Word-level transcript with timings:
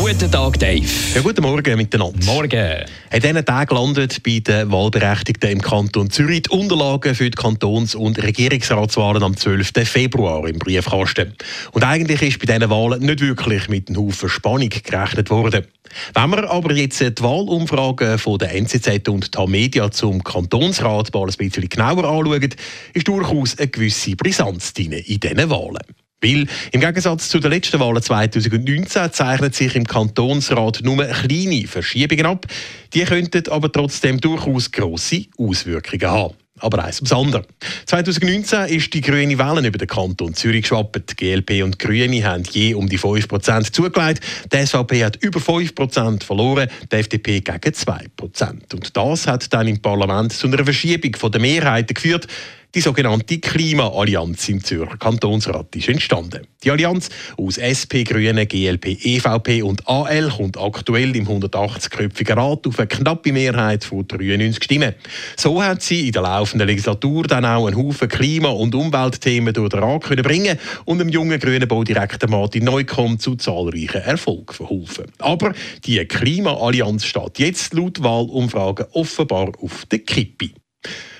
Guten 0.00 0.30
Tag, 0.30 0.58
Dave. 0.58 0.86
Ja, 1.14 1.20
guten 1.20 1.42
Morgen 1.42 1.76
miteinander. 1.76 2.18
Morgen. 2.26 2.84
In 3.12 3.20
diesen 3.20 3.44
Tagen 3.44 3.74
landet 3.76 4.22
bei 4.24 4.40
den 4.40 4.70
Wahlberechtigten 4.72 5.50
im 5.50 5.62
Kanton 5.62 6.10
Zürich 6.10 6.42
die 6.42 6.50
Unterlagen 6.50 7.14
für 7.14 7.30
die 7.30 7.36
Kantons- 7.36 7.94
und 7.94 8.20
Regierungsratswahlen 8.20 9.22
am 9.22 9.36
12. 9.36 9.88
Februar 9.88 10.48
im 10.48 10.58
Briefkasten. 10.58 11.34
Und 11.72 11.84
eigentlich 11.84 12.22
ist 12.22 12.40
bei 12.40 12.46
diesen 12.52 12.70
Wahlen 12.70 13.02
nicht 13.02 13.20
wirklich 13.20 13.68
mit 13.68 13.88
einem 13.88 13.98
Haufen 13.98 14.28
Spannung 14.28 14.68
gerechnet 14.68 15.30
worden. 15.30 15.64
Wenn 16.12 16.30
wir 16.30 16.50
aber 16.50 16.72
jetzt 16.74 17.00
die 17.00 17.22
Wahlumfragen 17.22 18.18
von 18.18 18.38
der 18.38 18.54
NZZ 18.54 19.08
und 19.08 19.30
Tamedia 19.30 19.92
zum 19.92 20.24
Kantonsrat 20.24 21.14
mal 21.14 21.28
ein 21.28 21.34
bisschen 21.36 21.68
genauer 21.68 22.04
anschauen, 22.04 22.54
ist 22.94 23.06
durchaus 23.06 23.58
eine 23.58 23.68
gewisse 23.68 24.16
Brisanz 24.16 24.72
in 24.76 24.90
diesen 24.90 25.50
Wahlen. 25.50 25.93
Weil 26.24 26.46
im 26.72 26.80
Gegensatz 26.80 27.28
zu 27.28 27.38
den 27.38 27.50
letzten 27.50 27.78
Wahlen 27.80 28.02
2019 28.02 29.12
zeichnet 29.12 29.54
sich 29.54 29.76
im 29.76 29.84
Kantonsrat 29.84 30.80
nur 30.82 31.04
kleine 31.04 31.66
Verschiebungen 31.66 32.24
ab. 32.24 32.46
Die 32.94 33.04
könnten 33.04 33.48
aber 33.50 33.70
trotzdem 33.70 34.20
durchaus 34.20 34.72
grosse 34.72 35.26
Auswirkungen 35.36 36.10
haben. 36.10 36.34
Aber 36.60 36.84
eins 36.84 37.00
ums 37.00 37.12
andere. 37.12 37.44
2019 37.86 38.66
ist 38.76 38.94
die 38.94 39.00
grüne 39.00 39.36
Welle 39.38 39.66
über 39.66 39.76
den 39.76 39.88
Kanton 39.88 40.34
Zürich 40.34 40.62
geschwappt. 40.62 41.16
GLP 41.16 41.62
und 41.62 41.78
Grüne 41.78 42.24
haben 42.24 42.44
je 42.50 42.74
um 42.74 42.88
die 42.88 42.98
5% 42.98 43.72
zugelegt. 43.72 44.24
Die 44.52 44.64
SVP 44.64 45.04
hat 45.04 45.16
über 45.16 45.40
5% 45.40 46.22
verloren, 46.22 46.70
die 46.90 46.96
FDP 46.96 47.40
gegen 47.40 47.58
2%. 47.58 48.72
Und 48.72 48.96
das 48.96 49.26
hat 49.26 49.52
dann 49.52 49.66
im 49.66 49.82
Parlament 49.82 50.32
zu 50.32 50.46
einer 50.46 50.64
Verschiebung 50.64 51.32
der 51.32 51.40
Mehrheiten 51.40 51.92
geführt. 51.92 52.28
Die 52.74 52.80
sogenannte 52.80 53.38
Klimaallianz 53.38 54.48
im 54.48 54.64
Zürcher 54.64 54.96
Kantonsrat 54.96 55.76
ist 55.76 55.88
entstanden. 55.88 56.44
Die 56.64 56.72
Allianz 56.72 57.08
aus 57.36 57.56
SP, 57.62 58.02
Grünen, 58.02 58.48
GLP, 58.48 58.98
EVP 59.00 59.62
und 59.62 59.86
AL 59.86 60.28
kommt 60.30 60.58
aktuell 60.58 61.14
im 61.14 61.28
180-köpfigen 61.28 62.34
Rat 62.34 62.66
auf 62.66 62.80
eine 62.80 62.88
knappe 62.88 63.32
Mehrheit 63.32 63.84
von 63.84 64.08
93 64.08 64.64
Stimmen. 64.64 64.96
So 65.36 65.62
hat 65.62 65.82
sie 65.82 66.08
in 66.08 66.12
der 66.14 66.22
laufenden 66.22 66.66
Legislatur 66.66 67.22
dann 67.28 67.44
auch 67.44 67.68
einen 67.68 67.76
Haufen 67.76 68.08
Klima- 68.08 68.48
und 68.48 68.74
Umweltthemen 68.74 69.54
durch 69.54 69.68
den 69.68 69.78
Rat 69.78 70.02
können 70.02 70.24
bringen 70.24 70.58
und 70.84 70.98
dem 70.98 71.10
jungen 71.10 71.38
grünen 71.38 71.68
Baudirektor 71.68 72.28
Martin 72.28 72.64
Neukomm 72.64 73.20
zu 73.20 73.36
zahlreichen 73.36 74.02
Erfolgen 74.02 74.52
verholfen. 74.52 75.04
Aber 75.18 75.52
die 75.84 76.04
Klimaallianz 76.04 77.04
steht 77.04 77.38
jetzt 77.38 77.72
laut 77.72 78.02
Wahlumfragen 78.02 78.86
offenbar 78.94 79.52
auf 79.60 79.86
der 79.86 80.00
Kippe. 80.00 80.50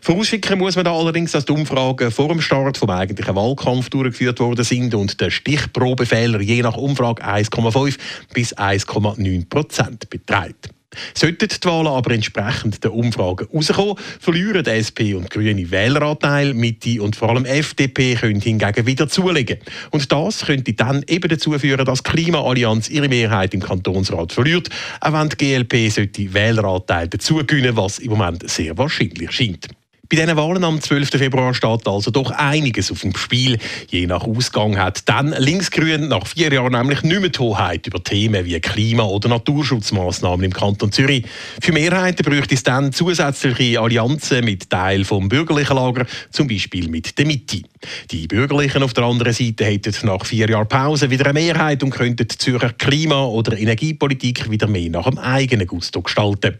Vorausschicken 0.00 0.58
muss 0.58 0.74
man 0.74 0.84
da 0.84 0.92
allerdings, 0.92 1.30
dass 1.30 1.44
die 1.44 1.52
Umfragen 1.52 2.10
vor 2.10 2.28
dem 2.28 2.40
Start 2.40 2.76
vom 2.76 2.90
eigentlichen 2.90 3.36
Wahlkampf 3.36 3.88
durchgeführt 3.88 4.40
worden 4.40 4.64
sind 4.64 4.94
und 4.94 5.20
der 5.20 5.30
Stichprobefehler 5.30 6.40
je 6.40 6.60
nach 6.62 6.76
Umfrage 6.76 7.24
1,5 7.24 7.98
bis 8.34 8.56
1,9 8.56 9.48
Prozent 9.48 10.10
beträgt. 10.10 10.70
Sollten 11.14 11.48
die 11.48 11.66
Wahlen 11.68 11.86
aber 11.86 12.12
entsprechend 12.12 12.84
der 12.84 12.92
Umfragen 12.92 13.48
rauskommen, 13.52 13.96
verlieren 14.20 14.64
die 14.64 14.70
SP 14.70 15.14
und 15.14 15.30
Grüne 15.30 15.70
Wähleranteil, 15.70 16.54
Mitte 16.54 17.02
und 17.02 17.16
vor 17.16 17.30
allem 17.30 17.44
FDP 17.44 18.14
können 18.14 18.40
hingegen 18.40 18.86
wieder 18.86 19.08
zulegen. 19.08 19.58
Und 19.90 20.10
das 20.10 20.46
könnte 20.46 20.72
dann 20.74 21.04
eben 21.08 21.28
dazu 21.28 21.58
führen, 21.58 21.84
dass 21.84 22.02
die 22.02 22.10
Klimaallianz 22.10 22.88
ihre 22.88 23.08
Mehrheit 23.08 23.54
im 23.54 23.60
Kantonsrat 23.60 24.32
verliert, 24.32 24.68
auch 25.00 25.12
wenn 25.12 25.28
die 25.28 25.36
GLP 25.36 25.90
sollte 25.90 26.32
Wähleranteil 26.32 27.08
dazu 27.08 27.36
gewinnen, 27.36 27.76
was 27.76 27.98
im 27.98 28.10
Moment 28.10 28.48
sehr 28.48 28.76
wahrscheinlich 28.76 29.32
scheint. 29.32 29.68
Bei 30.12 30.16
diesen 30.16 30.36
Wahlen 30.36 30.62
am 30.62 30.78
12. 30.78 31.08
Februar 31.08 31.54
steht 31.54 31.88
also 31.88 32.10
doch 32.10 32.32
einiges 32.32 32.92
auf 32.92 33.00
dem 33.00 33.16
Spiel. 33.16 33.56
Je 33.88 34.06
nach 34.06 34.24
Ausgang 34.24 34.76
hat 34.76 35.08
dann 35.08 35.34
Linksgrün 35.38 36.08
nach 36.08 36.26
vier 36.26 36.52
Jahren 36.52 36.72
nämlich 36.72 37.02
nicht 37.02 37.20
mehr 37.22 37.30
die 37.30 37.38
Hoheit 37.38 37.86
über 37.86 38.04
Themen 38.04 38.44
wie 38.44 38.60
Klima- 38.60 39.04
oder 39.04 39.30
Naturschutzmaßnahmen 39.30 40.44
im 40.44 40.52
Kanton 40.52 40.92
Zürich. 40.92 41.24
Für 41.62 41.72
Mehrheiten 41.72 42.30
bräuchte 42.30 42.54
es 42.54 42.62
dann 42.62 42.92
zusätzliche 42.92 43.80
Allianzen 43.80 44.44
mit 44.44 44.68
Teilen 44.68 45.06
vom 45.06 45.30
bürgerlichen 45.30 45.76
Lager, 45.76 46.04
zum 46.30 46.46
Beispiel 46.46 46.88
mit 46.88 47.16
der 47.16 47.24
Mitte. 47.24 47.62
Die 48.10 48.26
Bürgerlichen 48.26 48.82
auf 48.82 48.94
der 48.94 49.04
anderen 49.04 49.32
Seite 49.32 49.64
hätten 49.64 49.94
nach 50.06 50.24
vier 50.24 50.48
Jahren 50.48 50.68
Pause 50.68 51.10
wieder 51.10 51.26
eine 51.26 51.34
Mehrheit 51.34 51.82
und 51.82 51.90
könnten 51.90 52.28
die 52.28 52.38
Zürcher 52.38 52.72
Klima- 52.72 53.24
oder 53.24 53.58
Energiepolitik 53.58 54.50
wieder 54.50 54.66
mehr 54.66 54.90
nach 54.90 55.08
dem 55.08 55.18
eigenen 55.18 55.66
Gusto 55.66 56.02
gestalten. 56.02 56.58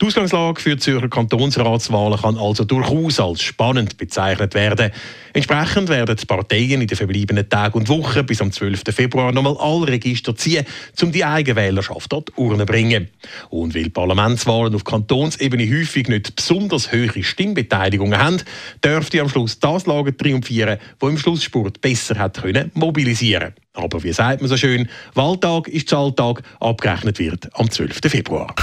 Die 0.00 0.06
Ausgangslage 0.06 0.60
für 0.60 0.70
die 0.70 0.78
Zürcher 0.78 1.08
Kantonsratswahlen 1.08 2.18
kann 2.18 2.36
also 2.36 2.64
durchaus 2.64 3.20
als 3.20 3.42
spannend 3.42 3.96
bezeichnet 3.96 4.54
werden. 4.54 4.90
Entsprechend 5.32 5.88
werden 5.88 6.16
die 6.16 6.26
Parteien 6.26 6.80
in 6.80 6.86
den 6.86 6.96
verbleibenen 6.96 7.48
Tagen 7.48 7.78
und 7.78 7.88
Wochen 7.88 8.26
bis 8.26 8.40
am 8.40 8.50
12. 8.50 8.82
Februar 8.90 9.32
nochmal 9.32 9.56
alle 9.58 9.88
Register 9.88 10.34
ziehen, 10.34 10.64
um 11.00 11.12
die 11.12 11.24
Eigenwählerschaft 11.24 12.12
an 12.12 12.24
die 12.28 12.32
Urne 12.40 12.66
zu 12.66 12.66
bringen. 12.66 13.08
Und 13.50 13.74
weil 13.74 13.90
Parlamentswahlen 13.90 14.74
auf 14.74 14.84
Kantonsebene 14.84 15.68
häufig 15.70 16.08
nicht 16.08 16.34
besonders 16.34 16.92
hohe 16.92 17.22
Stimmbeteiligungen 17.22 18.18
haben, 18.18 18.42
dürfte 18.84 19.20
am 19.20 19.28
Schluss 19.28 19.60
das 19.60 19.86
Lager 19.86 20.16
triumphieren, 20.16 20.53
das 20.60 20.78
im 21.00 21.18
Schlussspurt 21.18 21.80
besser 21.80 22.18
hat 22.18 22.40
können 22.40 22.70
mobilisieren 22.74 23.54
Aber 23.72 24.02
wie 24.02 24.12
sagt 24.12 24.40
man 24.40 24.48
so 24.48 24.56
schön, 24.56 24.88
Wahltag 25.14 25.68
ist 25.68 25.88
Zahltag, 25.88 26.42
abgerechnet 26.60 27.18
wird 27.18 27.48
am 27.54 27.70
12. 27.70 28.00
Februar. 28.06 28.54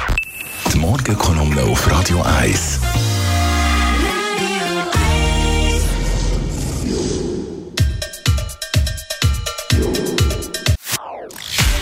Die 0.73 0.77
Morgenkolumne 0.77 1.63
auf 1.63 1.89
Radio 1.91 2.21
1. 2.21 2.79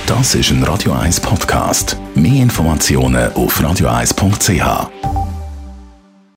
Das 0.10 0.34
ist 0.34 0.50
ein 0.50 0.64
Radio 0.64 0.94
1 0.94 1.20
Podcast. 1.20 1.96
Mehr 2.16 2.42
Informationen 2.42 3.32
auf 3.34 3.62
radio1.ch. 3.62 5.19